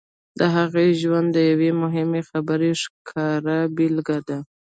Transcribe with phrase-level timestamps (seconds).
[0.39, 4.37] د هغې ژوند د یوې مهمې خبرې ښکاره بېلګه ده